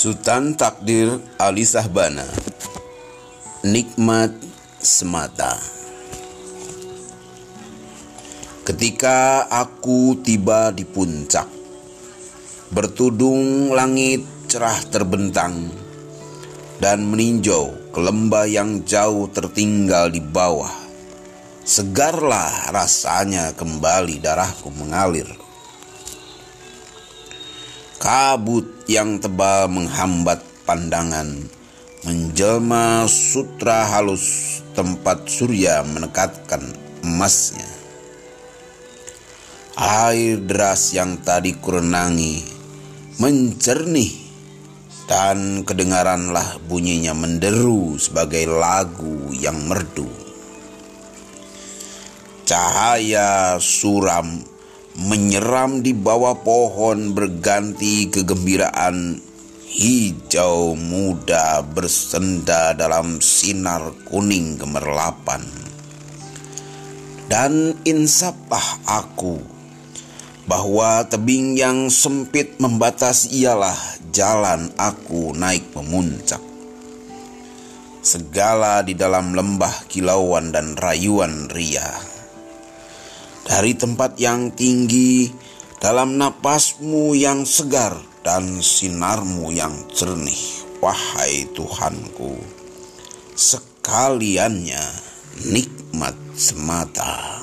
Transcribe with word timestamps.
Sultan 0.00 0.56
Takdir 0.56 1.20
Ali 1.36 1.60
Sahbana. 1.60 2.24
Nikmat 3.68 4.32
semata. 4.80 5.60
Ketika 8.64 9.44
aku 9.44 10.16
tiba 10.24 10.72
di 10.72 10.88
puncak 10.88 11.44
Bertudung 12.72 13.76
langit 13.76 14.24
cerah 14.48 14.80
terbentang 14.88 15.68
Dan 16.80 17.04
meninjau 17.04 17.92
ke 17.92 18.00
lembah 18.00 18.48
yang 18.48 18.80
jauh 18.88 19.28
tertinggal 19.28 20.08
di 20.08 20.24
bawah. 20.24 20.72
Segarlah 21.60 22.72
rasanya 22.72 23.52
kembali 23.52 24.16
darahku 24.16 24.72
mengalir 24.72 25.49
Kabut 28.10 28.66
yang 28.90 29.22
tebal 29.22 29.70
menghambat 29.70 30.42
pandangan, 30.66 31.46
menjelma 32.02 33.06
sutra 33.06 33.86
halus 33.86 34.58
tempat 34.74 35.30
surya 35.30 35.86
menekatkan 35.86 36.74
emasnya. 37.06 37.70
Air 39.78 40.42
deras 40.42 40.90
yang 40.90 41.22
tadi 41.22 41.54
kurenangi 41.54 42.42
mencernih 43.22 44.10
dan 45.06 45.62
kedengaranlah 45.62 46.58
bunyinya 46.66 47.14
menderu 47.14 47.94
sebagai 47.94 48.42
lagu 48.50 49.30
yang 49.38 49.70
merdu. 49.70 50.10
Cahaya 52.42 53.54
suram 53.62 54.42
menyeram 54.98 55.86
di 55.86 55.94
bawah 55.94 56.42
pohon 56.42 57.14
berganti 57.14 58.10
kegembiraan 58.10 59.22
hijau 59.70 60.74
muda 60.74 61.62
bersenda 61.62 62.74
dalam 62.74 63.22
sinar 63.22 63.94
kuning 64.10 64.58
gemerlapan. 64.58 65.46
Dan 67.30 67.78
insapah 67.86 68.82
aku 68.82 69.38
bahwa 70.50 71.06
tebing 71.06 71.54
yang 71.54 71.86
sempit 71.86 72.58
membatas 72.58 73.30
ialah 73.30 73.78
jalan 74.10 74.74
aku 74.74 75.30
naik 75.38 75.70
memuncak. 75.78 76.42
Segala 78.02 78.82
di 78.82 78.98
dalam 78.98 79.38
lembah 79.38 79.86
kilauan 79.86 80.50
dan 80.50 80.74
rayuan 80.74 81.46
ria 81.46 82.19
dari 83.50 83.74
tempat 83.74 84.14
yang 84.22 84.54
tinggi 84.54 85.26
dalam 85.82 86.14
napasmu 86.14 87.18
yang 87.18 87.42
segar 87.42 87.98
dan 88.22 88.62
sinarmu 88.62 89.50
yang 89.50 89.74
jernih, 89.90 90.62
wahai 90.78 91.50
Tuhanku, 91.50 92.38
sekaliannya 93.34 94.86
nikmat 95.50 96.14
semata. 96.38 97.39